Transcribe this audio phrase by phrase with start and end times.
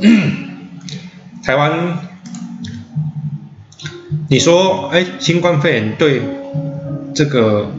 [1.44, 1.98] 台湾，
[4.28, 6.22] 你说，哎，新冠肺炎对
[7.14, 7.70] 这个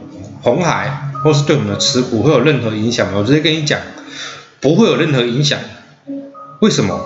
[0.42, 3.20] 红海或是对我们的持股会有任何影响吗？
[3.20, 3.80] 我直接跟你讲，
[4.60, 5.60] 不会有任何影响。
[6.60, 7.00] 为什么？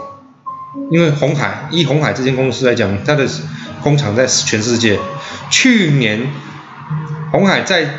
[0.92, 3.26] 因为红海，以红海这间公司来讲，它的
[3.82, 5.00] 工厂在全世界，
[5.50, 6.28] 去年
[7.32, 7.90] 红海在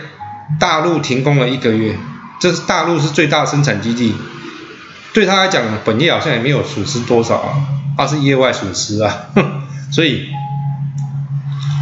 [0.61, 1.97] 大陆停工了一个月，
[2.39, 4.15] 这是大陆是最大生产基地，
[5.17, 7.57] 对他来讲，本业好像也没有损失多少啊，
[7.97, 9.29] 他是业外损失啊，
[9.91, 10.29] 所以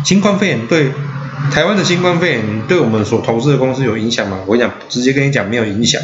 [0.05, 0.93] 新冠肺炎对
[1.51, 4.39] 台湾的新冠肺炎对我们所投资的公司有影响吗？
[4.47, 6.01] 我跟你讲，直接跟你讲没有影响，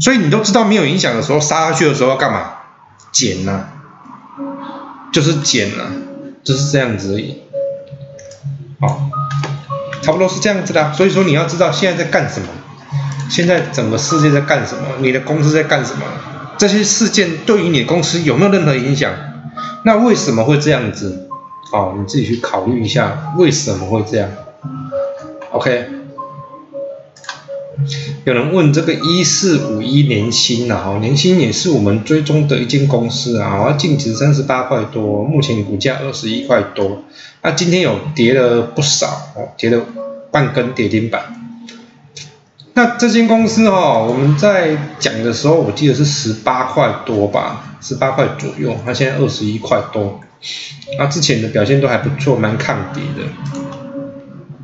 [0.00, 2.44] 所以你都知道没有影响的时候，杀下去的时候要干嘛？
[3.12, 3.66] 减呐。
[5.12, 5.84] 就是减了，
[6.42, 7.42] 就是这样子而已，
[8.80, 9.10] 好，
[10.00, 10.94] 差不多是这样子的。
[10.94, 12.46] 所以说你要知道现在在干什么，
[13.32, 16.02] 现在整个世界在干什么，你的公司在干什么，
[16.58, 19.10] 这些事件对于你公司有没有任何影响？
[19.84, 21.30] 那为什么会这样子？
[21.72, 24.28] 哦，你自己去考虑一下为什么会这样。
[25.50, 25.86] OK。
[28.26, 37.02] 有人问这个一四五一年薪呐，哦，年薪也是我们追踪的一间公司啊，我要净值三十八块多，目前股价二十一块多，
[37.40, 39.82] 那今天有跌了不少哦，跌了
[40.30, 41.41] 半根跌停板。
[42.74, 50.20] 那这间公司哈，我们在讲的时候，我记得是十八块多吧，十八块左右，它现在二十一块多，
[50.98, 53.28] 那之前的表现都还不错，蛮抗跌的。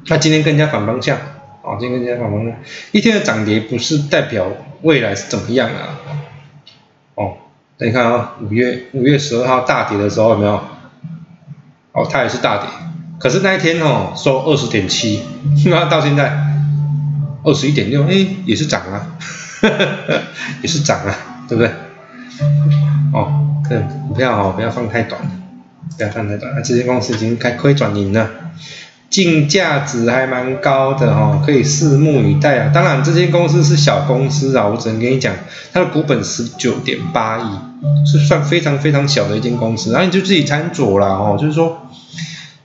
[0.07, 1.19] 那今天更加反方向。
[1.61, 2.55] 啊，今天更加反方向
[2.93, 4.47] 一天的涨跌不是代表
[4.81, 6.01] 未来是怎么样啊？
[7.15, 7.35] 哦，
[7.77, 10.55] 等你看啊，五月五月十二号大跌的时候有没有？
[11.93, 12.67] 哦，它也是大跌，
[13.19, 15.23] 可是那一天哦收二十点七，
[15.69, 16.48] 那到现在
[17.45, 19.07] 二十一点六，哎，也是涨啊，
[20.63, 21.15] 也是涨啊，
[21.49, 21.71] 对不对？
[23.13, 25.21] 哦，这股票哦不要放太短，
[25.97, 28.29] 不要放太短，这些公司已经开亏转盈了。
[29.11, 32.71] 净价值还蛮高的哈，可以拭目以待啊。
[32.75, 35.35] 当然，这间公司是小公司啊，我只能跟你讲，
[35.73, 37.59] 它的股本十九点八亿，
[38.07, 39.93] 是算非常非常小的一间公司。
[39.93, 41.89] 然后你就自己参酌啦哦，就是说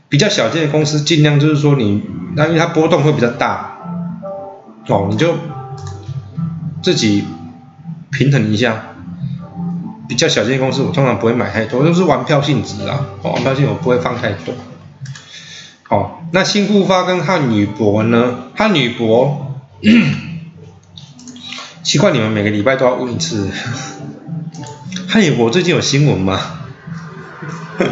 [0.09, 2.03] 比较小件的公司，尽量就是说你，
[2.36, 3.73] 那因为它波动会比较大
[4.88, 5.36] 哦，你就
[6.82, 7.26] 自己
[8.12, 8.88] 平衡一下。
[10.06, 14.54] 比较小件公司，我通常不会买太多，都是玩票性质啊，玩票性我不会放太多。
[15.90, 18.50] 哦，那新复发跟汉语博呢？
[18.56, 19.56] 汉语博，
[21.82, 23.50] 奇怪，你们每个礼拜都要问一次。
[25.08, 26.38] 汉语博最近有新闻吗？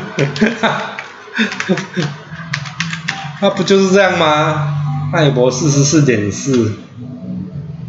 [3.42, 4.81] 那不就是这样吗？
[5.12, 6.78] 汉语博四十四点四，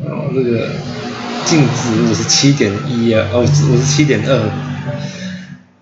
[0.05, 0.71] 然后，这个
[1.45, 4.37] 净值五十七点一啊，哦，五十七点二，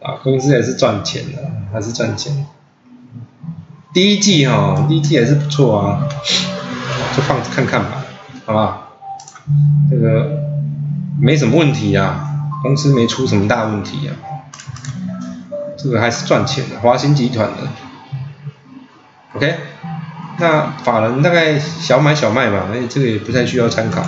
[0.06, 1.38] 啊，公司也是赚钱的，
[1.72, 2.44] 还是赚钱。
[3.94, 6.06] 第一季哈，第一季还是不错啊，
[7.16, 8.04] 就放着看看吧，
[8.44, 8.88] 好不好？
[9.90, 10.42] 这个
[11.18, 14.12] 没什么问题啊，公司没出什么大问题啊，
[15.78, 17.68] 这个还是赚钱的，华兴集团的
[19.34, 19.54] ，OK？
[20.40, 24.02] 那法人大概小买小卖嘛，哎，这个也不太需要参考，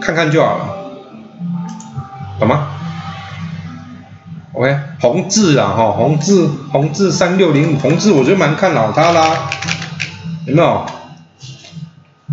[0.00, 0.68] 看看就好了，
[2.40, 2.68] 懂吗
[4.54, 9.50] ？OK，宏志啊，哈，宏志，宏志三六零五，宏志我觉得蛮看好它啦，
[10.46, 10.86] 有没有？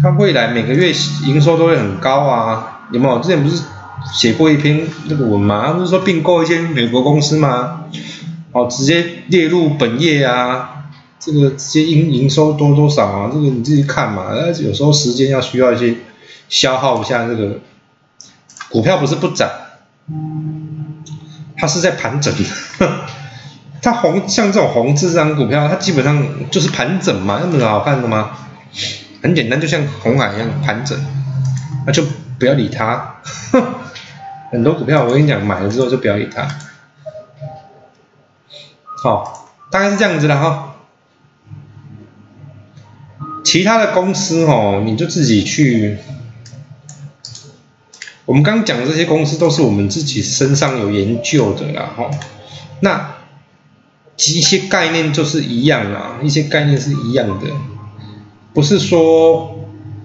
[0.02, 0.94] 它未来每个月
[1.26, 3.20] 营收都会很高啊，有没有？
[3.20, 3.64] 之前不是
[4.14, 5.74] 写过一篇那个文吗？
[5.74, 7.82] 不是说并购一些美国公司吗？
[8.52, 10.85] 哦，直接列入本业啊，
[11.20, 13.30] 这个直接营营收多多少啊？
[13.34, 15.96] 这个你自己看嘛，那有时候时间要需要一些
[16.50, 17.60] 消耗一下这个
[18.70, 19.50] 股票，不是不涨。
[21.58, 22.34] 它是在盘整，
[23.82, 28.32] 它红像这种红字这张股票，它基本上就是盘整嘛，那么好看的吗？
[29.24, 31.00] 很简单，就像红海一样盘整，
[31.88, 32.04] 那就
[32.38, 33.16] 不要理它。
[34.52, 36.48] 很多股票我跟你讲，买了之后就不要理它。
[39.02, 40.75] 好，大概是这样子的哈。
[43.46, 45.98] 其他的公司哦，你就自己去。
[48.26, 52.10] 我们刚讲的这些公司都是我们自己身上有研究的啦，哈。
[52.80, 53.18] 那
[54.18, 57.46] 一些概念就是一样啊，一些概念是一样的，
[58.52, 59.56] 不是说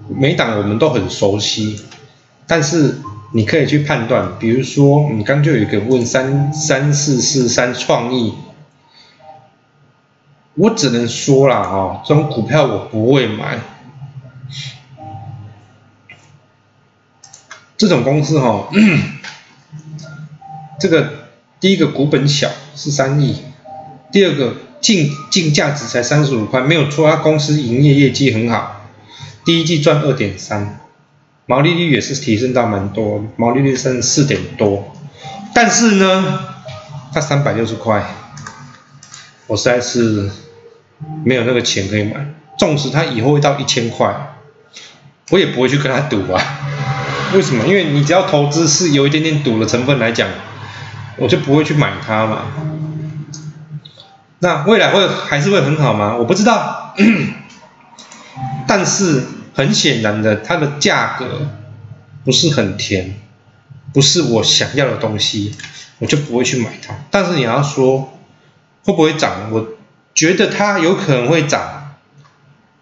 [0.07, 1.79] 每档我们都很熟悉，
[2.45, 2.99] 但是
[3.33, 8.33] 你可以去判断，比如说你刚就有一个问三三四四三创意，
[10.55, 13.59] 我只能说了哈，这种股票我不会买。
[17.77, 18.67] 这种公司哈，
[20.79, 23.41] 这个第一个股本小是三亿，
[24.11, 28.81] 第二个净净价值才三十五块，没有错，它公司营业业绩很好，
[29.45, 30.79] 第一季赚二点三，
[31.47, 34.93] 毛利率也是提升到蛮多，毛利率升四点多，
[35.55, 36.39] 但是呢，
[37.11, 38.05] 它三百六十块，
[39.51, 40.29] 我实在是
[41.25, 42.25] 没有那个钱可以买，
[42.57, 44.37] 纵使它以后会到一千块，
[45.29, 46.41] 我也不会去跟他赌啊。
[47.33, 47.67] 为什么？
[47.67, 50.29] 因为你只要投资是有一点点赌的成分来讲，
[51.17, 52.43] 我就不会去买它嘛。
[54.39, 56.15] 那未来会还是会很好吗？
[56.15, 56.95] 我不知道。
[58.65, 59.21] 但是
[59.53, 61.49] 很显然的，它的价格
[62.23, 63.15] 不是很甜，
[63.91, 65.53] 不是我想要的东西，
[65.99, 66.95] 我就不会去买它。
[67.09, 68.17] 但是你要说
[68.83, 69.51] 会不会涨？
[69.51, 69.67] 我
[70.13, 71.93] 觉得它有可能会涨。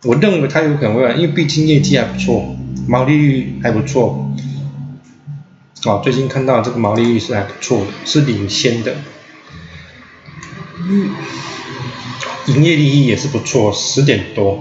[0.04, 2.56] 我认为它有可能会涨，因为毕竟业绩还不错。
[2.88, 4.31] 毛利率还不错，
[5.86, 8.96] 哦，最近看到这个毛利率是还不错的，是领先的，
[10.78, 11.12] 嗯，
[12.48, 14.60] 营业利益也是不错，十点多，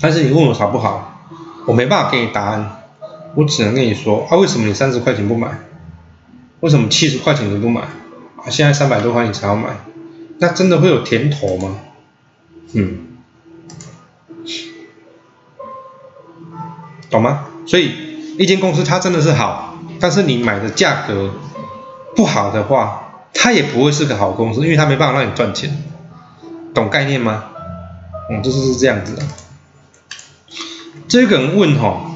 [0.00, 1.28] 但是你问我好不好，
[1.66, 2.82] 我没办法给你答案，
[3.34, 5.58] 我只能跟你说，啊，为什么你三十块钱不买？
[6.60, 7.82] 为什么七十块钱你不买？
[7.82, 9.76] 啊，现在三百多块你才要买，
[10.38, 11.76] 那真的会有甜头吗？
[12.72, 12.98] 嗯。
[17.10, 17.44] 懂吗？
[17.66, 17.92] 所以
[18.38, 21.34] 一间公司它真的是好，但是你买的价格
[22.16, 25.82] 不好的话，它也不会是个好公司，因为它没办法让你赚钱，
[26.72, 27.44] 懂概念吗？
[28.30, 29.22] 嗯，就是是这样子的。
[31.06, 32.10] 这个人问哈，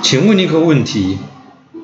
[0.00, 1.18] 请问一个问题：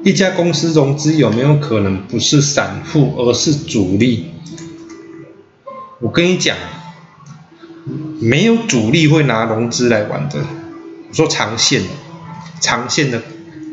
[0.05, 4.31] 一家公司融资有没有可能不是散户，而是主力？
[6.07, 6.57] 我跟你讲，
[8.21, 10.39] 没有主力会拿融资来玩的。
[11.09, 11.83] 我说长线，
[12.61, 13.21] 长线的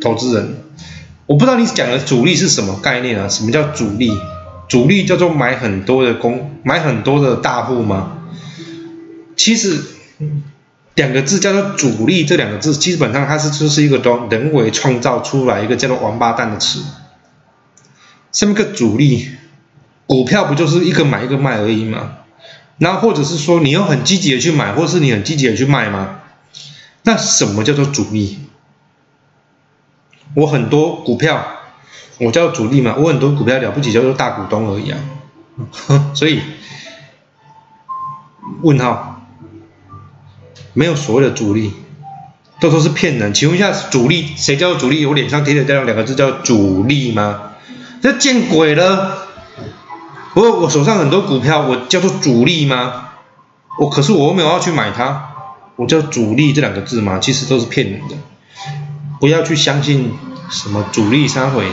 [0.02, 0.64] 投资人，
[1.28, 3.30] 我不知道你讲的主力是什么概念啊？
[3.30, 4.18] 什么叫主力？
[4.68, 8.18] 主力叫做买很多的公，买很多的大户吗？
[9.36, 9.80] 其实
[10.96, 16.82] 两个字叫做主力，这两个字基本上它是就是一个都人为创造出来一个叫做王八蛋的词。
[18.32, 19.30] 什么个主力？
[20.08, 22.18] 股票不就是一个买一个卖而已吗？
[22.84, 26.20] 然后或者是说你要很积极的去买，或是你很积极的去卖吗？
[27.04, 28.40] 那什么叫做主力？
[30.36, 31.46] 我很多股票，
[32.18, 32.96] 我叫主力嘛。
[32.98, 35.00] 我很多股票了不起叫做大股东而已啊。
[36.14, 36.42] 所以，
[38.62, 39.22] 问号，
[40.74, 41.72] 没有所谓的主力，
[42.60, 43.34] 都说是骗人。
[43.34, 45.06] 请问一下，主力谁叫做主力？
[45.06, 47.52] 我脸上贴的这样两个字叫主力吗？
[48.02, 49.23] 这见鬼了！
[50.36, 53.10] 我我手上很多股票，我叫做主力吗？
[53.78, 55.30] 我可是我又没有要去买它。
[55.76, 58.16] 我叫主力这两个字嘛，其实都是骗人的，
[59.20, 60.14] 不要去相信
[60.50, 61.66] 什么主力三回，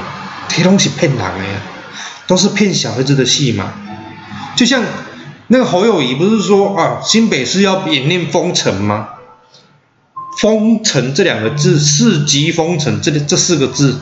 [0.48, 1.60] 这东西骗人的呀，
[2.26, 3.72] 都是骗小孩子的戏嘛。
[4.56, 4.82] 就像
[5.48, 9.08] 那个侯友谊不是说啊，新北市要演练封城吗？
[10.38, 14.00] 封城这两个字，四级封城这这四个字，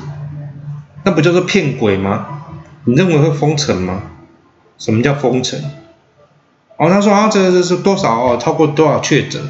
[1.03, 2.27] 那不叫做骗鬼吗？
[2.85, 4.03] 你认为会封城吗？
[4.79, 5.61] 什么叫封城？
[6.77, 9.43] 哦，他说啊，这这是多少哦，超过多少确诊？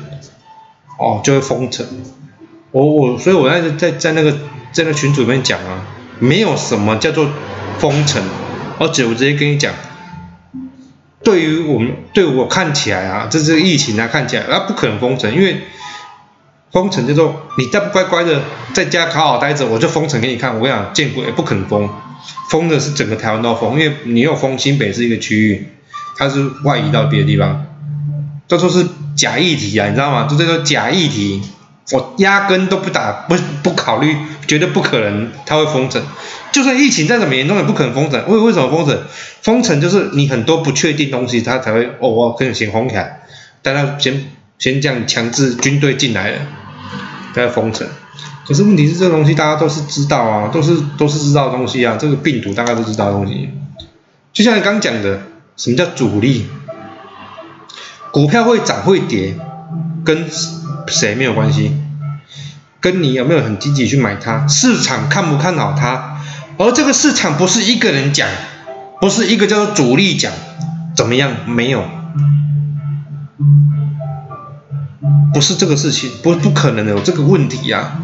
[0.99, 1.87] 哦，就会封城。
[2.71, 4.33] 我我，所以我在在在那个
[4.73, 5.87] 在那群组里面讲啊，
[6.19, 7.29] 没有什么叫做
[7.79, 8.23] 封城，
[8.79, 9.73] 而且我直接跟你讲，
[11.23, 15.63] 对于我们对我看起来啊，这是疫情啊，看起来啊不可能封城，因为
[16.73, 18.43] 封城叫做你再不乖乖的
[18.75, 20.55] 在家好好待着，我就封城给你看。
[20.55, 21.89] 我跟你讲，见鬼，不可能封，
[22.51, 25.69] 封的是整个台湾都封，因为你又封新北是一个区域，
[26.17, 27.67] 它是外移到别的地方，
[28.47, 28.87] 这都是。
[29.19, 30.29] 假议题啊，你知道吗？
[30.31, 31.43] 就这个假议题，
[31.91, 33.35] 我压根都不打，不
[33.65, 36.01] 不考虑，绝对不可能他会封城。
[36.53, 38.25] 就算疫情再怎么严重，也不可能封城。
[38.29, 38.97] 为为什么封城？
[39.43, 43.23] 封城就是你很多不确定东西，他才会哦，我可以先封起来，
[43.61, 46.39] 大家先先这样强制军队进来了，
[47.35, 47.89] 再封城。
[48.47, 53.51] 可是问题是，这个东西大家都是知道啊，都是都是知道的东西啊，这个病毒大家都知道的东西。
[54.33, 55.21] 就像你刚讲的，
[55.57, 56.47] 什么叫主力？
[58.11, 59.37] 股票会涨会跌，
[60.05, 60.29] 跟
[60.87, 61.77] 谁没有关系？
[62.81, 64.47] 跟你有没有很积极去买它？
[64.47, 66.21] 市场看不看好它？
[66.57, 68.29] 而这个市场不是一个人讲，
[69.01, 70.33] 不是一个叫做主力讲，
[70.97, 71.31] 怎么样？
[71.47, 71.85] 没有，
[75.33, 78.01] 不是这个事情，不不可能有这个问题呀。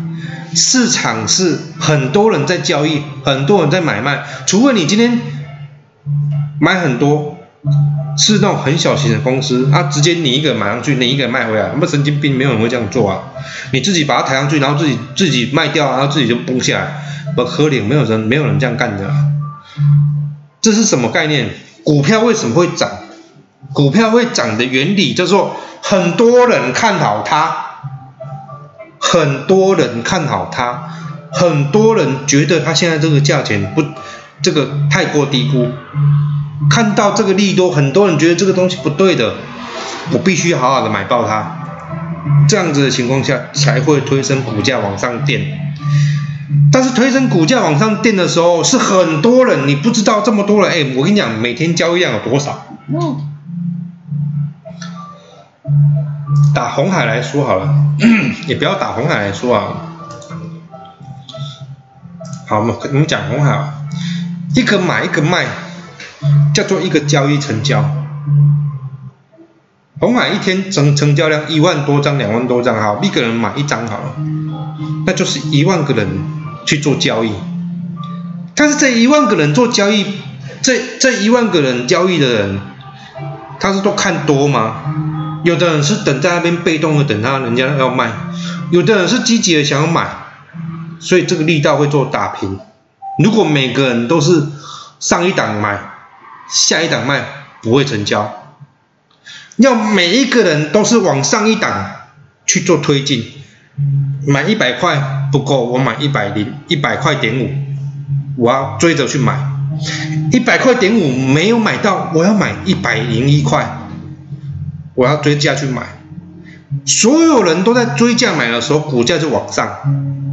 [0.55, 5.21] 市场是很多人在交易，很多人在买卖，除非你今天
[6.61, 7.39] 买很多。
[8.17, 13.21] 是那种很小型的公司，啊，直接你一个买上去，你一个卖回来，那么神经病，没有人会这样做啊！
[13.73, 17.03] 你自己把它抬上去，然后自己自己卖掉，然后自己就崩下来，
[17.35, 19.13] 不合理，没有人没有人这样干的。
[20.61, 21.51] 这是什么概念？
[21.83, 22.89] 股票为什么会涨？
[23.73, 27.57] 股票会涨的原理叫做很多人看好它，
[28.99, 30.89] 很多人看好它，
[31.33, 33.83] 很多人觉得它现在这个价钱不，
[34.43, 35.69] 这个太过低估。
[36.71, 39.35] 看到这个利多，很多人觉得这个东西不对的，
[40.13, 41.59] 我必须好好的买爆它。
[42.49, 45.43] 这样子的情况下，才会推升股价往上垫。
[46.73, 50.71] 但是推升股价往上垫的时候，是很多人，你不知道这么多人。
[50.71, 52.67] 哎，我跟你讲，每天交易量有多少？
[56.55, 57.75] 打红海来说好了，
[58.47, 59.65] 也不要打红海来说啊。
[62.47, 63.73] 好，我们我们讲红海，
[64.55, 65.47] 一个买一个卖，
[66.55, 67.85] 叫做一个交易成交。
[69.99, 74.15] 红海一天成成交量一万多张、两万多张，好，一个人买一张好了，
[75.07, 76.07] 那就是一万个人
[76.67, 77.33] 去做交易。
[78.55, 80.05] 但是这一万个人做交易，
[80.63, 82.61] 这这一万个人交易的人，
[83.59, 85.14] 他是都看多吗？
[85.45, 88.11] 有的人是等在那边被动的等他人家要卖，
[88.71, 90.09] 有的人是积极的想要买，
[90.99, 92.59] 所以这个力道会做打平。
[93.23, 94.43] 如果每个人都是
[94.99, 95.79] 上一档买，
[96.49, 97.25] 下一档卖，
[97.63, 98.43] 不会成交。
[99.57, 101.93] 要每一个人都是往上一档
[102.47, 103.25] 去做推进，
[104.27, 107.51] 买一百块不够，我买一百零一百块点五，
[108.37, 109.39] 我要追着去买，
[110.33, 113.84] 一百块点五没有买到，我要买一百零一块，
[114.95, 115.83] 我要追价去买，
[116.85, 119.69] 所有人都在追价买的时候，股价就往上，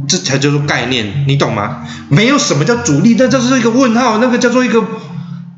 [0.08, 1.86] 这才叫做概念，你懂吗？
[2.08, 4.84] 没有什么叫主力，那这是一个问号，那个叫做一个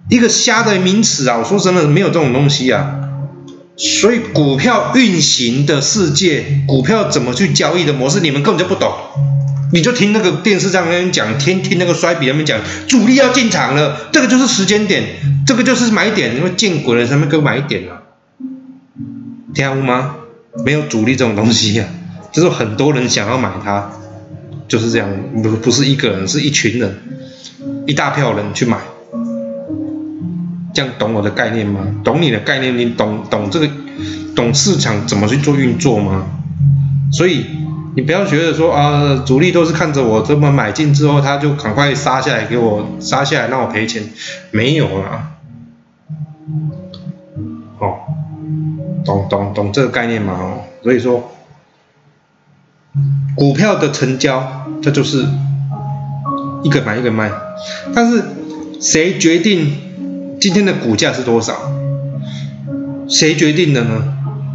[0.08, 1.38] 一个瞎的名词啊！
[1.38, 3.00] 我说真的，没有这种东西啊。
[3.76, 8.92] 所以股票运行的世界，股票怎么去交易的模式，你们根本就不懂。
[9.72, 15.02] 你就听那个电视上面讲，听听那个衰笔他们讲，主力要进场了，这个就是时间点，
[15.44, 18.03] 这个就是买点，因为见鬼了，他们给我买一点了，
[19.54, 20.16] 听到吗？
[20.64, 21.84] 没有主力这种东西呀，
[22.32, 23.90] 就是很多人想要买它，
[24.68, 25.08] 就是这样，
[25.42, 26.96] 不不是一个人，是一群人，
[27.86, 28.78] 一大票人去买。
[30.72, 31.80] 这样懂我的概念吗？
[32.02, 33.68] 懂你的概念，你懂懂这个，
[34.34, 36.26] 懂市场怎么去做运作吗？
[37.12, 37.46] 所以
[37.94, 44.02] 你不要觉得说啊，主力都是看着我这么买进之后，他就赶快杀下来给我杀下来让我赔钱，
[44.50, 45.33] 没有啦。
[49.04, 50.32] 懂懂懂这个概念吗？
[50.40, 51.30] 哦，所以说
[53.36, 55.26] 股票的成交，这就是
[56.62, 57.30] 一个买一个卖，
[57.94, 58.22] 但是
[58.80, 59.76] 谁决定？
[60.40, 61.54] 今天的股价是多少？
[63.08, 64.02] 谁决定的呢？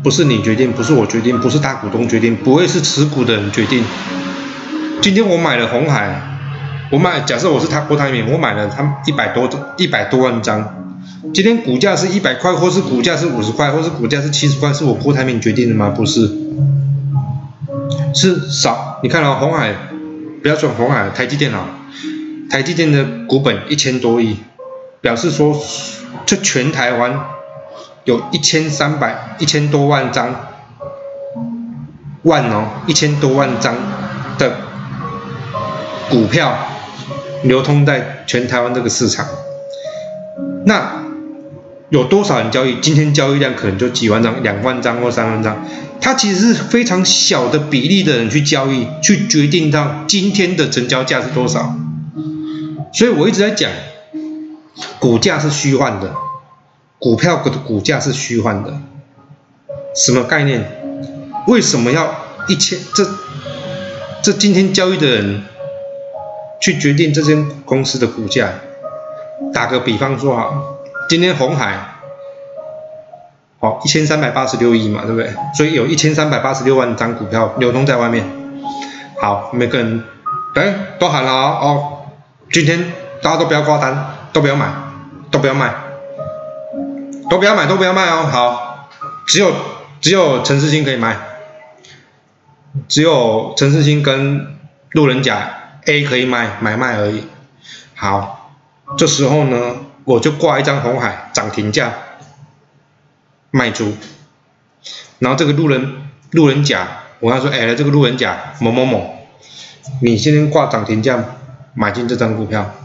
[0.04, 3.84] 不是你决定，不是我决定，不是大股东决定，不会是持股的人决定。
[5.02, 6.22] 今天我买了红海，
[6.92, 10.89] 我买，假设我是他郭台铭，我买了他一百多一百多万张。
[11.34, 15.90] 今天股价是一百块，或是股价是五十块，或是股价是七十块，是我郭台铭决定的吗？
[15.90, 16.30] 不是，
[18.14, 19.00] 是少。
[19.04, 19.74] 你看啊，红海，
[20.42, 21.68] 不要说红海，台积电啊，
[22.50, 24.38] 台积电的股本一千多亿。
[25.02, 25.58] 表示说，
[26.26, 27.18] 这全台湾
[28.04, 30.36] 有一千三百一千多万张
[32.24, 33.74] 万哦，一千多万张
[34.38, 34.52] 的
[36.10, 36.54] 股票
[37.44, 39.26] 流通在全台湾这个市场。
[40.70, 41.04] 那
[41.90, 42.76] 有多少人交易？
[42.80, 45.66] 今天交易量可能就几万张、两万张或三万张。
[46.00, 51.76] 它其实是非常小的比例的人去交易，去决定到今天的成交价是多少。
[52.94, 53.72] 所以我一直在讲。
[54.98, 56.14] 股价是虚幻的，
[57.00, 58.80] 股票的股价是虚幻的，
[59.94, 60.64] 什么概念？
[61.48, 62.16] 为什么要
[62.48, 63.06] 一千这
[64.22, 65.44] 这今天交易的人
[66.62, 68.54] 去决定这间公司的股价？
[69.54, 70.52] 打个比方说哈，
[71.08, 71.78] 今天红海
[73.60, 75.34] 好一千三百八十六亿嘛，对不对？
[75.56, 78.26] 所以有一千三百八十六万张股票流通在外面。
[79.22, 80.04] 好，每个人
[80.56, 82.06] 哎都喊了哦，
[82.52, 84.68] 今天大家都不要挂单，都不要买。
[85.32, 85.72] 都不要卖，
[87.30, 88.24] 都不要买，都不要卖哦。
[88.24, 88.90] 好，
[89.28, 89.54] 只有
[90.02, 91.18] 只有陈世新可以卖，
[92.88, 94.58] 只有陈世新跟
[94.94, 95.52] 路人甲
[95.86, 97.28] A 可以卖买卖而已。
[97.94, 98.39] 好，
[98.98, 101.94] 这时候呢，我就挂一张红海涨停价
[103.52, 103.94] 卖出，
[105.20, 106.88] 然后这个路人路人甲，
[107.20, 109.28] 我跟他说，哎，这个路人甲某某某，
[110.02, 111.24] 你今天挂涨停价
[111.74, 112.76] 买进这张股票。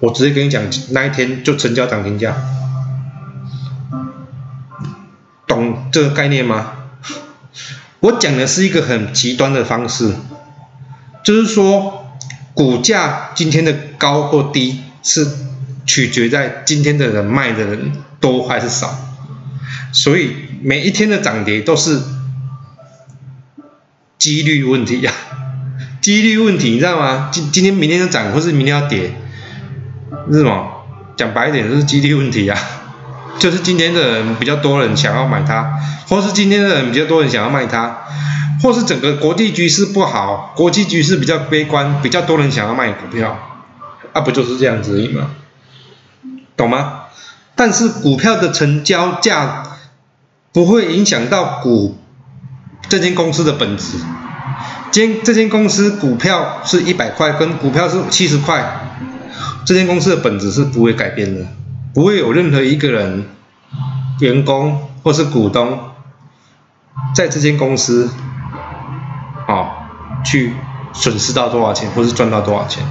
[0.00, 2.34] 我直接跟你讲，那一天就成交涨停价，
[5.46, 6.72] 懂这个概念吗？
[8.00, 10.14] 我讲的是一个很极端的方式，
[11.22, 12.03] 就是说
[12.54, 15.28] 股价今天的高或低是
[15.84, 18.96] 取决在今天的人卖的人多还是少，
[19.92, 22.00] 所以每一天的涨跌都是
[24.16, 25.12] 几率问题呀，
[26.00, 27.28] 几率问题你知道吗？
[27.32, 29.12] 今今天明天就涨，或是明天要跌，
[30.30, 30.70] 是什么？
[31.16, 32.56] 讲白一点就是几率问题呀，
[33.38, 37.98] 就是今天的人比较多人想要买它，或是今天的人比较多人想要卖它，
[38.62, 43.38] 或是整个国际局势不好，国际局势比较悲观，比较多人想要卖股票，
[44.12, 45.30] 啊不就是这样子而已吗？
[46.56, 47.00] 懂吗？
[47.56, 49.64] 但是股票的成交价
[50.52, 51.98] 不会影响到股
[52.88, 53.98] 这间公司的本质。
[54.90, 58.80] 今这间公司股票是一百块，跟股票是七十块。
[59.64, 61.46] 这间公司的本质是不会改变的，
[61.92, 63.24] 不会有任何一个人、
[64.20, 65.78] 员工或是股东
[67.14, 68.10] 在这间公司，
[70.24, 70.54] 去
[70.92, 72.82] 损失到多少钱，或是赚到多少钱，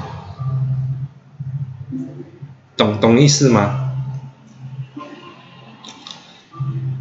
[2.78, 3.92] 懂懂意思吗？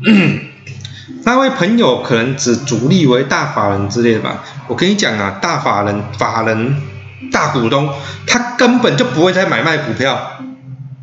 [1.24, 6.76] 那位朋友可能只主力为大法人之类的吧，我跟你讲啊，大法人、法人。
[7.30, 7.88] 大股东
[8.26, 10.38] 他根本就不会再买卖股票，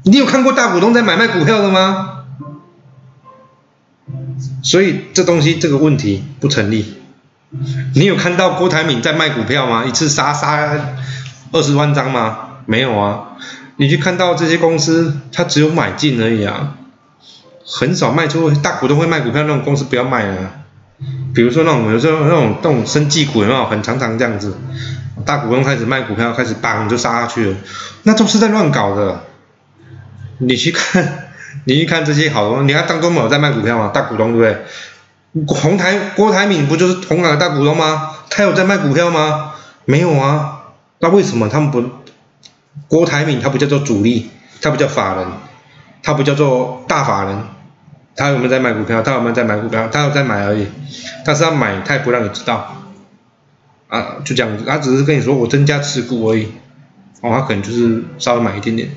[0.03, 2.25] 你有看过大股东在买卖股票的吗？
[4.61, 7.01] 所以这东西这个问题不成立。
[7.95, 9.83] 你有看到郭台铭在卖股票吗？
[9.85, 10.69] 一次杀杀
[11.51, 12.37] 二十万张吗？
[12.65, 13.37] 没有啊。
[13.77, 16.75] 你去看到这些公司，他只有买进而已啊，
[17.65, 18.51] 很少卖出。
[18.51, 20.51] 大股东会卖股票那种公司不要卖啊。
[21.33, 24.57] 比如说那种有时候那种那种生技股有没有很常常这样子？
[25.25, 27.57] 大股东开始卖股票，开始砰就杀下去了，
[28.03, 29.23] 那都是在乱搞的。
[30.37, 31.29] 你去看，
[31.65, 33.91] 你去看这些好东，你看张忠谋在卖股票吗？
[33.93, 34.65] 大股东对不对？
[35.47, 38.11] 红台郭台铭不就是红海的大股东吗？
[38.29, 39.53] 他有在卖股票吗？
[39.85, 40.63] 没有啊。
[40.99, 41.83] 那为什么他们不？
[42.87, 44.29] 郭台铭他不叫做主力，
[44.61, 45.27] 他不叫法人，
[46.01, 47.37] 他不叫做大法人，
[48.15, 49.01] 他有没有在卖股票？
[49.01, 49.87] 他有没有在买股票？
[49.91, 50.67] 他有在买而已，
[51.25, 52.75] 但是他买他也不让你知道。
[53.87, 56.47] 啊，就这样子，他只是跟你说我增加持股而已，
[57.21, 58.89] 哦，他可能就是稍微买一点点，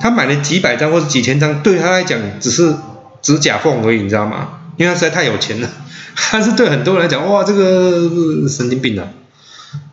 [0.00, 2.74] 他买了几百张或者几千张，对他来讲只是
[3.20, 4.48] 指甲缝而已，你知道吗？
[4.76, 5.68] 因为他实在太有钱了，
[6.32, 9.08] 但是对很多人来讲，哇，这个神经病啊，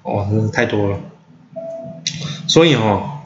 [0.03, 0.99] 哇，真是太多了，
[2.47, 3.19] 所以哦，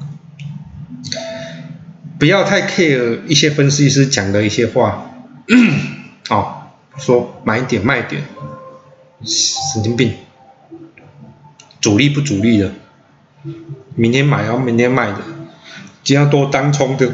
[2.19, 5.11] 不要太 care 一些分析师讲的一些话，
[6.29, 6.53] 哦，
[6.97, 8.23] 说买点卖点，
[9.25, 10.13] 神经病。
[11.79, 12.71] 主力不主力的，
[13.95, 15.19] 明天买要明天卖的，
[16.03, 17.11] 只要多当冲的，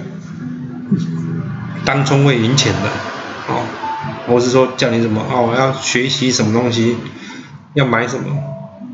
[1.85, 2.89] 当冲会赢钱的，
[3.49, 3.65] 哦，
[4.27, 6.97] 我是说叫你怎么哦，要学习什么东西，
[7.73, 8.25] 要买什么，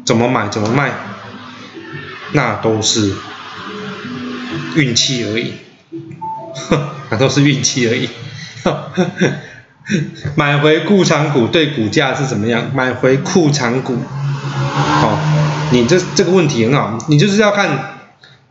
[0.05, 0.91] 怎么买怎么卖，
[2.33, 3.13] 那都是
[4.75, 5.53] 运气而已，
[7.09, 8.09] 那都是运气而已，
[10.35, 12.71] 买回库藏股对股价是怎么样？
[12.73, 13.97] 买回库藏股，
[14.73, 15.17] 好。
[15.71, 17.99] 你这这个问题很好，你就是要看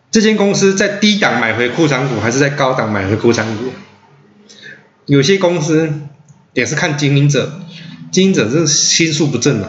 [0.09, 3.73] 这间公司在低档买回库藏股，还是在高档买回库藏股。
[5.07, 5.93] 有些公司
[6.53, 7.61] 也是看经营者，
[8.11, 9.69] 经营者是心术不正啊，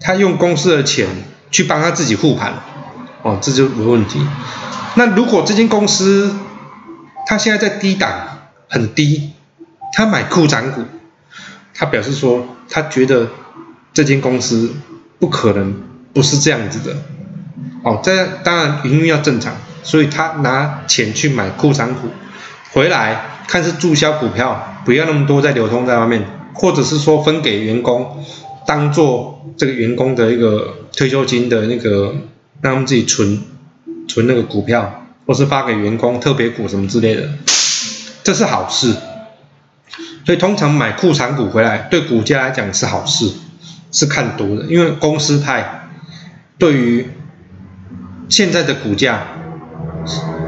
[0.00, 1.06] 他用公司的钱
[1.50, 2.54] 去帮他自己护盘，
[3.22, 4.20] 哦，这就有问题。
[4.94, 6.34] 那如果这间公司
[7.26, 8.10] 他现在在低档
[8.68, 9.32] 很低，
[9.92, 10.84] 他买库藏股，
[11.74, 13.28] 他表示说他觉得
[13.92, 14.72] 这间公司
[15.18, 15.88] 不可能。
[16.14, 16.96] 不是这样子的，
[17.84, 22.08] 哦，这当然营运要正常，所以他拿钱去买库藏股，
[22.72, 28.22] 回来看是注销股票，不要那么多在流通在外面，或者是说分给员工，
[28.66, 32.14] 当做这个员工的一个退休金的那个，
[32.60, 33.40] 让他们自己存
[34.06, 37.26] 存那个股票，或是发给员工特别股什么之类的，
[38.22, 38.94] 这是好事。
[40.26, 43.32] 所以通常买库藏股回来，对股价来讲是好事，
[43.90, 45.74] 是看多的，因为公司派。
[46.58, 47.06] 对于
[48.28, 49.22] 现在的股价，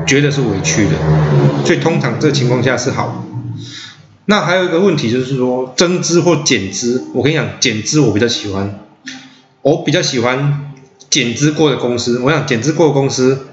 [0.06, 0.92] 觉得是委屈的，
[1.64, 3.24] 所以通常这情况下是好。
[4.26, 8.80] 那还有一个问题就是说增资或减资，我跟你讲减资我比较喜欢，
[9.62, 10.72] 我比较喜欢
[11.08, 12.18] 减资过的公司。
[12.20, 13.46] 我想减资过的公司，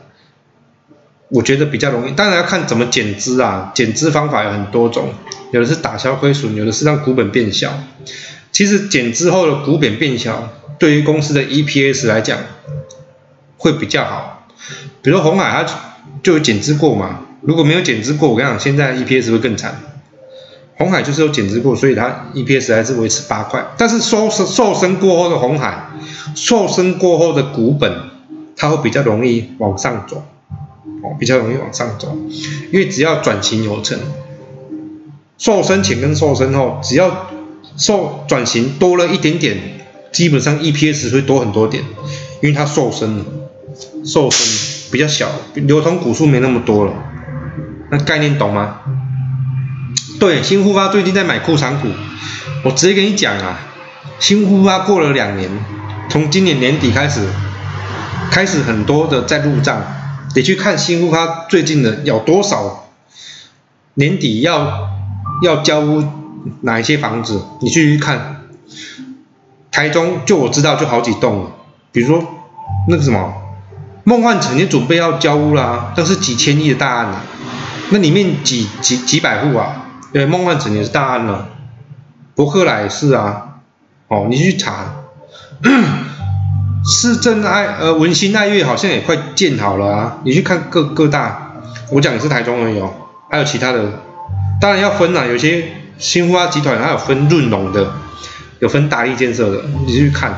[1.30, 5.10] 我觉得比较容易，当然要看怎么减资啊，减资方法有很多种，
[5.52, 7.74] 有的是打消亏损，有的是让股本变小。
[8.52, 10.54] 其实减资后的股本变小。
[10.80, 12.38] 对于公司的 EPS 来讲，
[13.58, 14.48] 会比较好。
[15.02, 15.64] 比如红海，它
[16.24, 17.22] 就有减资过嘛。
[17.42, 19.80] 如果没有减资过，我跟你讲，现在 EPS 会更惨。
[20.78, 23.66] 红海就是有减资过，所以它 EPS 还是维持八块。
[23.78, 25.90] 但是瘦身瘦身过后的红海，
[26.36, 27.92] 瘦身过后的股本，
[28.56, 30.24] 它会比较容易往上走。
[31.04, 32.18] 哦，比较容易往上走，
[32.72, 34.00] 因为只要转型有成，
[35.38, 37.30] 瘦身前跟瘦身后，只要
[37.78, 39.58] 瘦转型多了一点点，
[40.12, 41.84] 基本上 EPS 会多很多点，
[42.42, 43.26] 因为它瘦身了，
[44.04, 46.94] 瘦身比较小，流通股数没那么多了，
[47.92, 48.82] 那概念懂吗？
[50.20, 51.90] 对，新复发最近在买库藏股，
[52.64, 53.60] 我直接跟你讲啊，
[54.20, 55.50] 新复发过了两年，
[56.10, 57.28] 从今年年底开始，
[58.32, 59.82] 开始很多的在入账，
[60.34, 62.90] 得去看新复发最近的有多少，
[63.94, 64.90] 年底要
[65.44, 65.84] 要交
[66.62, 68.48] 哪一些房子，你去看，
[69.70, 71.52] 台中就我知道就好几栋了，
[71.92, 72.26] 比如说
[72.90, 73.34] 那个什么
[74.08, 77.22] 梦幻城也准备要交屋啦，都是几千亿的大案了，
[77.90, 79.84] 那里面几几几百户啊。
[80.14, 81.50] 对，梦幻城也是大案了，
[82.34, 83.58] 伯克莱也是啊，
[84.08, 84.96] 哦，你去查，
[86.88, 91.56] 市政爱呃文心爱乐好像也快建好了啊，你去看各各大，
[91.92, 92.90] 我讲的是台中而已哦，
[93.30, 93.92] 还有其他的，
[94.62, 95.66] 当然要分啦，有些
[95.98, 97.92] 新华集团还有分润隆的，
[98.60, 100.34] 有分大力建设的，你去看，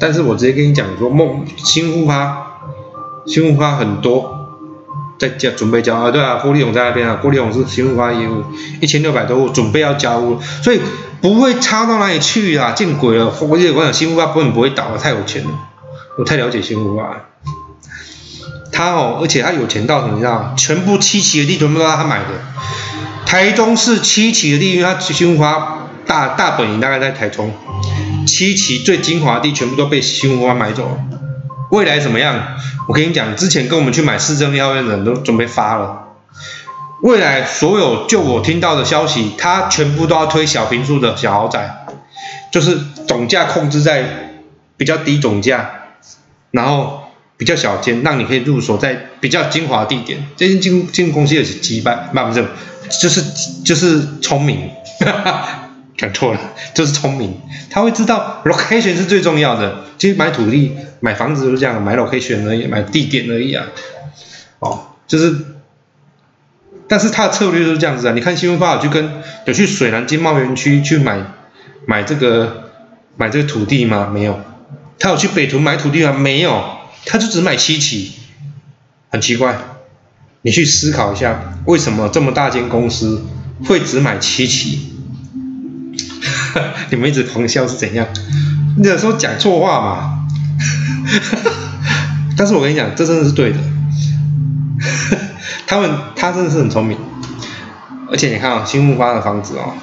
[0.00, 2.47] 但是我直接跟你讲说梦新富发，
[3.28, 4.34] 新富花很多。
[5.18, 8.44] 在交准备交啊，对啊，郭立勇在那边啊，郭立勇是新复发业务，
[8.80, 10.80] 一千六百多户准备要交屋，所以
[11.20, 13.34] 不会差到哪里去啊，见鬼了！
[13.40, 15.50] 我记得我讲新复发根本不会倒啊，太有钱了，
[16.18, 17.24] 我太了解新复发，
[18.70, 20.54] 他哦，而且他有钱到什么样？
[20.56, 22.26] 全部七期的地全部都是他买的，
[23.26, 27.52] 台中市七期的地，因为他新复发大大本营大概在台中，
[28.24, 30.98] 七期最精华地全部都被新复发买走了。
[31.70, 32.56] 未来怎么样？
[32.88, 36.04] 我跟你讲，之前跟我们去买市政药院的人都准备发了。
[37.02, 41.86] 未来所有就我听到的消息，他全部都要推小平数的小豪宅，
[42.50, 42.76] 就是
[43.06, 44.32] 总价控制在
[44.76, 45.70] 比较低总价，
[46.50, 47.02] 然后
[47.36, 50.26] 比较小间，让你可以入手在比较精华地点。
[50.36, 52.44] 这些进进公司也是击败，不不是，
[53.00, 53.22] 就是
[53.64, 54.70] 就是聪明。
[55.98, 56.40] 讲错了，
[56.74, 59.84] 就是聪明，他会知道 location 是最重要的。
[59.98, 63.66] 其实买土地、买房子都是这样，买 location 而已，买地点而已啊。
[64.60, 65.36] 哦，就是，
[66.86, 68.12] 但是他的策略就是这样子啊。
[68.14, 69.10] 你看新闻报道，就跟
[69.46, 71.20] 有去水南经贸园区去买
[71.84, 72.70] 买这个
[73.16, 74.08] 买这个土地吗？
[74.14, 74.38] 没有。
[75.00, 76.12] 他有去北屯买土地吗？
[76.12, 76.64] 没有。
[77.06, 78.12] 他就只买七期，
[79.10, 79.58] 很奇怪。
[80.42, 83.24] 你去思考一下，为什么这么大间公司
[83.66, 84.94] 会只买七期？
[86.90, 88.06] 你们一直狂笑是怎样？
[88.76, 90.26] 你有时候讲错话嘛？
[92.36, 93.58] 但是我跟你讲，这真的是对的。
[95.66, 96.96] 他们他真的是很聪明，
[98.10, 99.74] 而且你看啊，新木发的房子哦，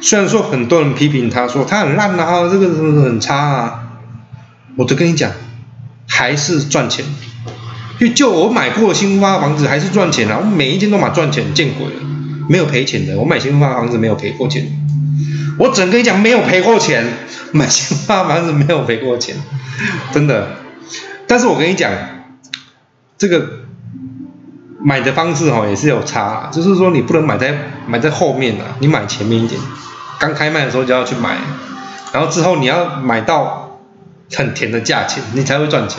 [0.00, 2.68] 虽然说很多人批评他说他很烂啊，这个
[3.02, 3.82] 很差啊，
[4.76, 5.30] 我都跟你讲，
[6.08, 7.04] 还是赚钱。
[7.98, 12.00] 就就我买过新木发的房子还是赚钱啊，我每一间都买赚钱，见鬼了，
[12.48, 14.66] 没有赔钱的，我买新木发的房子没有赔过钱。
[15.60, 17.04] 我整跟你讲，没有赔过钱，
[17.52, 19.36] 买新发房子没有赔过钱，
[20.10, 20.56] 真的。
[21.26, 21.92] 但是我跟你讲，
[23.18, 23.46] 这个
[24.80, 27.54] 买的方式哈也是有差，就是说你不能买在
[27.86, 29.60] 买在后面的，你买前面一点，
[30.18, 31.36] 刚开卖的时候就要去买，
[32.14, 33.78] 然后之后你要买到
[34.34, 35.98] 很甜的价钱，你才会赚钱。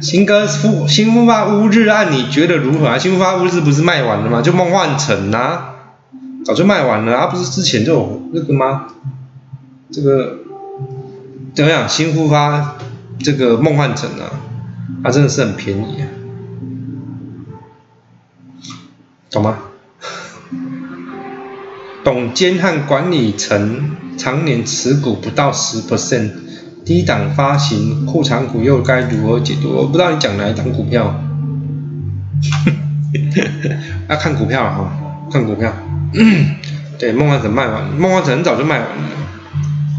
[0.00, 2.96] 新哥复新复发乌日案你觉得如何啊？
[2.96, 4.40] 新复发乌日不是卖完了吗？
[4.40, 5.72] 就梦幻城啊。
[6.46, 8.86] 早就卖完了，啊，不是之前就有那个吗？
[9.90, 10.38] 这个
[11.52, 11.88] 怎么样？
[11.88, 12.76] 新复发
[13.18, 14.30] 这个梦幻城啊，
[15.02, 16.06] 它真的是很便宜啊，
[19.28, 19.58] 懂吗？
[22.04, 26.30] 董监和管理层常年持股不到十 percent，
[26.84, 29.70] 低档发行库藏股又该如何解读？
[29.70, 31.12] 我不知道你讲哪一档股票，
[34.08, 34.92] 要看股票了哈，
[35.32, 35.72] 看股票。
[36.14, 36.56] 嗯
[36.98, 38.94] 对，梦幻城卖完，梦幻城很早就卖完了。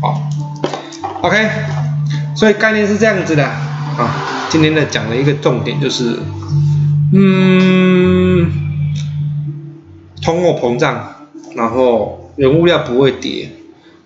[0.02, 0.30] 好
[1.22, 1.50] ，OK，
[2.36, 4.48] 所以概念是这样子的啊。
[4.50, 6.17] 今天的讲了一个重点就是，
[7.13, 8.52] 嗯，
[10.24, 13.50] 通货膨胀，然后原物料不会跌，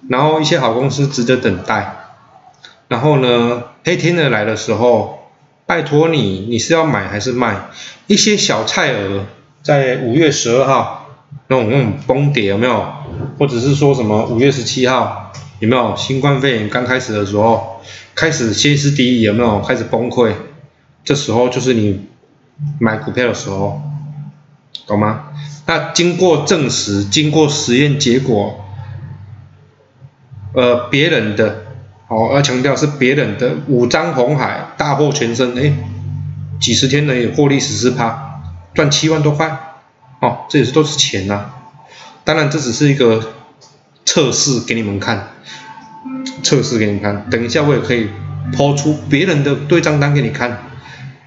[0.10, 1.96] 然后一些好公司值得等待。
[2.90, 5.30] 然后呢，黑天鹅来的时候，
[5.66, 7.56] 拜托你，你是要买还是卖？
[8.08, 9.26] 一些小菜鹅
[9.62, 10.98] 在五月十二号。
[11.48, 12.94] 那种那种崩跌有没有？
[13.38, 17.82] 或者是说什么五月十七号有没有新冠肺炎刚开始的时候，
[18.16, 20.34] 开始歇斯底里有没有开始崩溃？
[21.04, 22.08] 这时候就是你
[22.80, 23.82] 买股票的时候，
[24.88, 25.26] 懂吗？
[25.66, 28.66] 那经过证实，经过实验结果，
[30.54, 31.64] 呃，别人的，
[32.08, 35.74] 哦，要强调是别人的五张红海大获全胜，哎，
[36.60, 38.42] 几十天呢，获利十四趴，
[38.74, 39.71] 赚七万多块，
[40.22, 41.52] 哦，这也是都是钱呐。
[42.24, 43.34] 当然这只是一个
[44.06, 45.34] 测试给你们看，
[46.44, 48.08] 测试给你们看，等一下我也可以
[48.56, 50.70] 抛出别人的对账单给你看，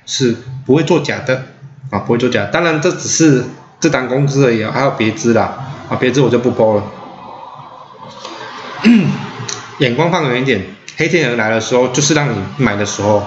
[0.07, 1.47] 是不会作假的
[1.91, 2.47] 啊，不会作假。
[2.47, 3.45] 当然这只是
[3.81, 5.59] 这单工资而已，还有别支啦，
[5.91, 6.85] 啊，别支我就不播了。
[9.79, 10.65] 眼光放远一点，
[10.97, 13.25] 黑天鹅来的时候就是让你买的时候，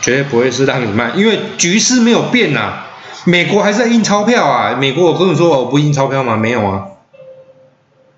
[0.00, 2.80] 绝对不会是让你卖，因为局势没有变呐。
[3.24, 6.36] 美国还是在印钞票啊，美国我跟你说我不印钞票吗？
[6.36, 6.84] 没有啊，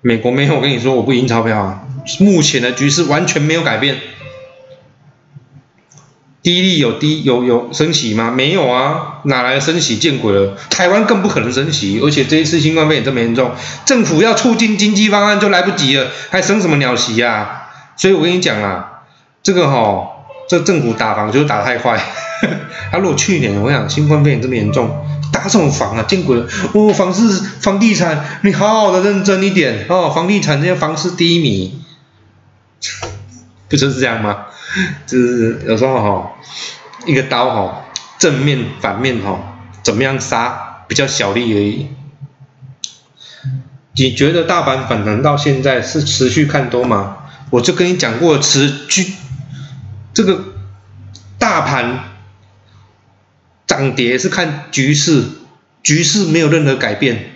[0.01, 1.83] 美国没有，我跟你说我不印钞票啊。
[2.19, 3.97] 目前的局势完全没有改变。
[6.41, 8.31] 低利有低有有升息吗？
[8.31, 9.97] 没有啊，哪来的升息？
[9.97, 10.57] 见鬼了！
[10.69, 13.51] 台湾更不可能升息，而且这一次新冠肺炎这么严重，
[13.85, 17.67] 政府要促进经济方案就来不及了，还升什么鸟息呀？
[17.97, 19.01] 所以我跟你讲啊，
[19.43, 20.16] 这个哈，
[20.47, 21.99] 这政府打房就是打太快。
[22.91, 26.03] 他如果去年我想新冠肺炎这么严重，打什么房啊？
[26.07, 26.47] 见鬼了！
[26.73, 27.27] 哦，房市
[27.59, 31.81] 房地产，你好好的认真一点哦，房地产这些房市低迷，
[33.67, 34.45] 不就是这样吗？
[35.05, 36.31] 就是有时候哈，
[37.05, 37.85] 一个刀哈，
[38.19, 41.87] 正面反面哈，怎么样杀比较小利而已。
[43.95, 47.17] 你觉得大盘反弹到现在是持续看多吗？
[47.49, 49.13] 我就跟你讲过，持续
[50.17, 50.45] 这个
[51.37, 52.05] 大盘
[53.67, 55.23] 涨跌是看局势，
[55.83, 57.33] 局势没有任何改变，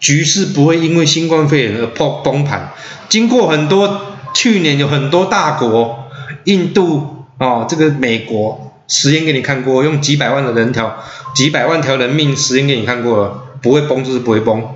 [0.00, 2.72] 局势不会因为新冠肺炎而破崩盘。
[3.10, 6.08] 经过很多去年有很多大国。
[6.44, 14.66] 印度哦，这个美国实验给你看过，用几百万的人条、几百万条人命实验给你看过了，不会崩就是不会崩。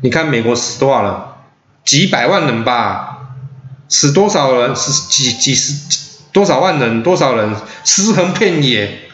[0.00, 1.14] 你看美国死多少人？
[1.84, 3.28] 几百万人吧，
[3.88, 4.74] 死多少人？
[4.74, 5.98] 死几几十几
[6.34, 7.02] 多少万人？
[7.02, 7.54] 多少人？
[7.84, 9.08] 尸横遍野。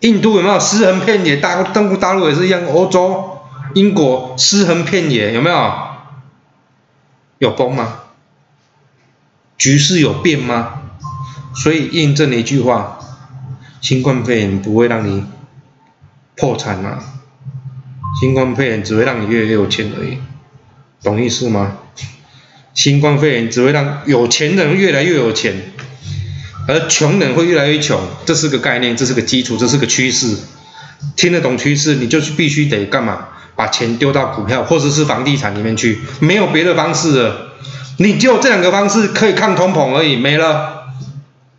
[0.00, 1.36] 印度有没有尸横遍野？
[1.36, 3.38] 大中国大陆也是一样，欧洲、
[3.74, 5.72] 英国尸横遍野，有没有？
[7.38, 7.98] 有崩吗？
[9.58, 10.80] 局势有变吗？
[11.54, 12.98] 所以验证了一句话：
[13.80, 15.24] 新冠肺炎不会让你
[16.36, 17.02] 破产啊，
[18.20, 20.18] 新冠肺炎只会让你越来越有钱而已，
[21.02, 21.76] 懂意思吗？
[22.74, 25.54] 新冠肺炎只会让有钱人越来越有钱，
[26.68, 30.36] 而穷人会越来越穷，这是个概念，这是个基础，这是个趋势。
[31.16, 33.28] 听得懂趋势，你就必须得干嘛？
[33.54, 37.52] 把钱丢到股票或者是房地产里面去，没有别的方式了，
[37.98, 40.84] 你就这两个方式可以抗通膨而已，没了。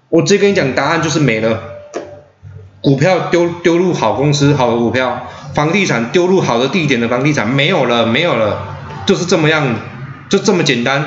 [0.10, 1.62] 我直接跟你讲，答案就是没了。
[2.82, 9.76] 股票丢丢入好公司、好的股票，房地产丢入好的地点的房地产，没有了，没有了，就是这么样，
[10.30, 11.06] 就这么简单。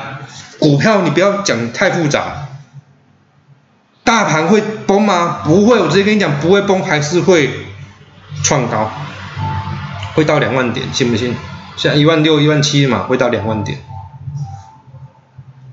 [0.59, 2.46] 股票你不要讲太复杂。
[4.07, 5.41] 大盘会崩吗？
[5.43, 7.49] 不会，我直接跟你讲，不会崩，还是会
[8.41, 8.89] 创高，
[10.13, 11.35] 会到两万点，信不信？
[11.75, 13.79] 现在一万六、一万七嘛，会到两万点，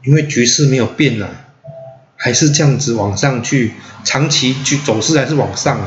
[0.03, 1.29] 因为局势没有变啊。
[2.17, 5.85] 还是这样子往上去，长期去走势还是往上啊？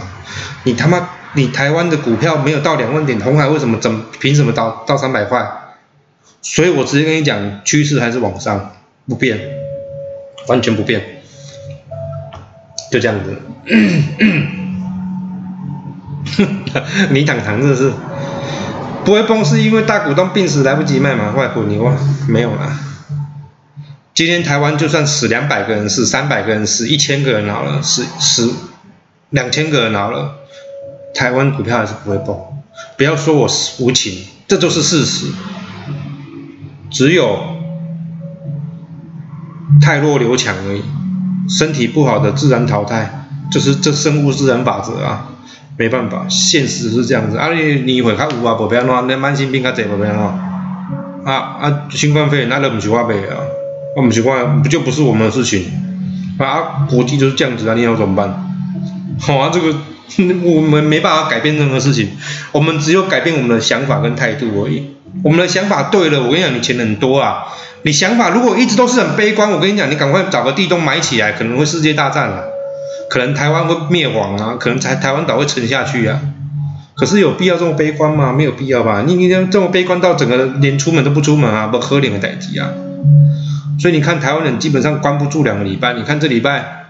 [0.64, 5.46] 你他妈，你台湾的股票没有到两万点，红海为什么怎凭什么到到三百块？
[6.42, 8.72] 所以我直接跟你讲，趋势还是往上，
[9.06, 9.38] 不变，
[10.48, 11.17] 完全不变，
[12.92, 13.36] 就这样子。
[17.10, 17.94] 你躺躺真是
[19.06, 21.32] 不会崩，是因为大股东病死来不及卖嘛？
[21.32, 21.96] 外股你忘
[22.28, 22.78] 没有了？
[24.14, 28.54] 今天台湾就算死两百个人，死三百个人，死一千个人好了，死死
[29.30, 30.36] 两千个人好了，
[31.14, 32.36] 台湾股票还是不会崩。
[32.98, 33.48] 不要说我
[33.80, 35.28] 无情，这就是事实。
[36.90, 37.40] 只有
[39.82, 40.84] 太弱留强而已，
[41.48, 45.28] 身体不好的自然淘汰，就是这生物自然法则啊，
[45.78, 47.38] 没办法，现实是这样子。
[47.38, 50.26] 啊，你你会较有啊，不要乱，那慢性病较济不要乱。
[51.26, 53.40] 啊啊，新冠肺炎那都不是我买啊。
[53.96, 55.66] 我不习惯，不就不是我们的事情
[56.38, 56.86] 啊？
[56.90, 58.56] 国际就是这样子啊，你要怎么办？
[59.20, 59.76] 好啊，这个
[60.44, 62.10] 我们没办法改变任何事情，
[62.52, 64.96] 我们只有改变我们的想法跟态度而已。
[65.24, 67.46] 我们的想法对了，我跟你讲，你钱很多啊。
[67.88, 72.42] 你想法如果一直都是很悲观，我跟你讲，你赶快找个地洞埋起来，可能会世界大战啊，
[73.10, 76.20] 可能台湾会灭亡啊，可能台台湾岛会沉下去啊。
[76.96, 78.34] 可是有必要这么悲观吗？
[78.34, 79.06] 没有必要吧？
[79.08, 82.68] 你你这么悲观到整个连出门都不出门啊，不可怜的代际啊。
[83.80, 85.94] 所以你看，台湾人基本上关不住两个礼拜。
[85.94, 86.88] 你看这礼拜，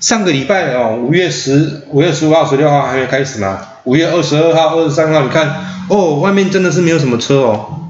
[0.00, 3.58] 上个礼拜哦，五月十、五月十五号、十六号还没开始嘛？
[3.84, 7.80] 五月二十二号、二十三号，你看哦，外面真的是没有什么车哦。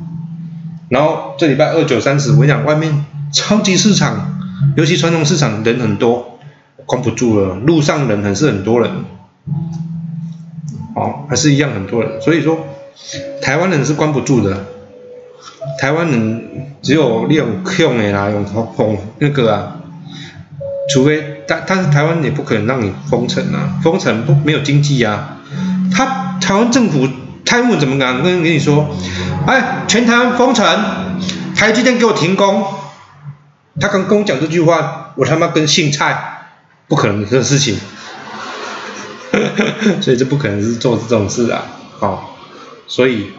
[0.95, 4.39] 然后这礼拜二九三十，我跟你讲，外面超级市场，
[4.77, 6.39] 尤其传统市场人很多，
[6.87, 8.89] 关不住了，路上人还是很多人。
[10.95, 12.57] 哦，还是一样很多人，所以说
[13.43, 14.67] 台湾人是关不住的，
[15.81, 17.49] 台湾人只有利用
[17.81, 19.77] 用的啦，用封那个啊，
[20.93, 25.39] 除非但但是台湾也不可能让你封城啊，封城不没有经济啊，
[25.93, 27.09] 他台湾政府
[27.45, 28.97] 台湾怎么敢跟跟你说，
[29.47, 30.67] 哎，全台湾封城，
[31.55, 32.65] 台积电给我停工，
[33.81, 36.49] 他刚跟我讲这句话，我他妈跟姓蔡，
[36.89, 37.79] 不可能的事情。
[40.01, 41.67] 所以这不可能是做这种事啊，
[41.99, 42.37] 好，
[42.87, 43.33] 所以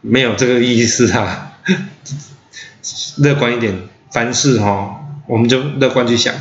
[0.00, 1.52] 没有这个意思啊，
[3.18, 6.34] 乐观一点，凡事哈，我们就乐观去想，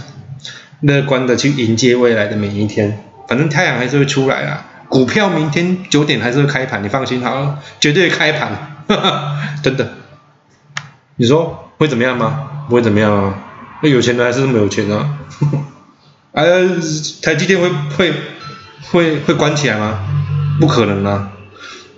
[0.80, 9.88] 乐观的去迎接未来的每一天，反正太阳还是会出来啊，股票明天九点还是会开盘，你放心好，绝对开盘，哈 哈真的，
[11.16, 12.66] 你说会怎么样吗？
[12.70, 13.36] 不会怎么样啊，
[13.82, 15.18] 那有钱人还是那么有钱啊。
[16.32, 16.68] 呃，
[17.22, 18.14] 台积电会会
[18.92, 20.00] 会会关起来吗？
[20.60, 21.30] 不可能啊！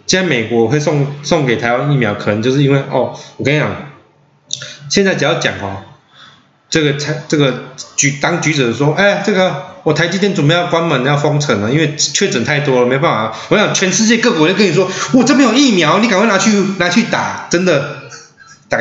[0.07, 3.69] 现在美国会送送给台湾疫苗，可能就是因为哦，我跟你讲，
[4.89, 5.83] 现在只要讲哦，
[6.69, 13.37] 这个台这个局当局者说，哎，这个我台积电准备要关门要封城了，因为确诊太多了，没办法。
[13.49, 17.99] 我想全世界各国都跟你说，我这边有疫苗，你赶快拿去拿去打，真的，
[18.67, 18.79] 打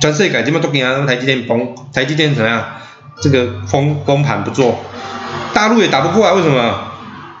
[0.00, 2.64] 全世界基本都给你台积电崩，台积电怎么样？
[3.20, 4.82] 这个封封盘不做。
[5.52, 6.90] 大陆也打不过来，为什么？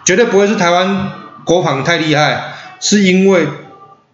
[0.04, 1.10] 绝对不会是台湾
[1.44, 3.48] 国防太厉害，是因为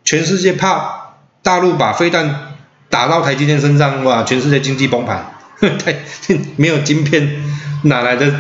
[0.04, 2.54] 全世界怕大陆把飞弹
[2.88, 5.34] 打到台积电身上，哇，全世界经济崩盘。
[5.84, 5.96] 太
[6.56, 7.42] 没有晶片，
[7.82, 8.32] 哪来的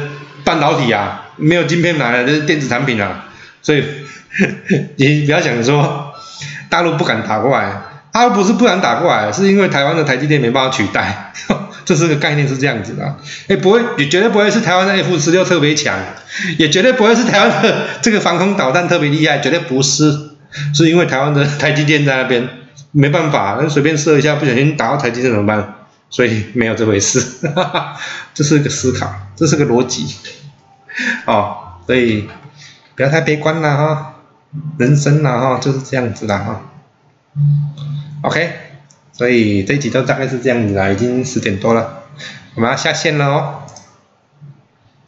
[0.44, 1.30] 半导体啊？
[1.36, 3.26] 没有晶片，哪来的电子产品啊？
[3.62, 3.84] 所以
[4.96, 6.12] 你不要想说
[6.68, 7.72] 大陆不敢打过来，
[8.12, 11.32] 大陆不是不敢打过来，是因为台湾的台积电没办法取代。
[11.84, 13.16] 这是个概念是这样子的，
[13.48, 15.98] 哎，不会，也绝对不会是台湾的 F 十六特别强，
[16.56, 20.12] 也绝对不会是台湾的 这个防空导弹特别厉害，绝对不是，
[20.72, 22.48] 是因为台湾的台积电在那边，
[22.92, 25.74] 没办法，那随便射一下，不小心打到台积电怎么办？
[26.08, 27.96] 所以没有这回事，哈哈
[28.32, 30.16] 这是一个思考，这是个逻辑，
[31.26, 32.28] 哦，所以
[32.94, 34.14] 不要太悲观了哈，
[34.78, 36.60] 人生啊哈就是这样子的哈
[38.22, 38.52] ，OK。
[39.14, 42.04] 所以这一集就大概是这样子了，已经十点多了，
[42.54, 43.61] 我们要下线了哦。